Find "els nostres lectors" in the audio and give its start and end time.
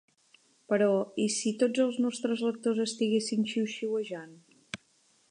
1.83-2.81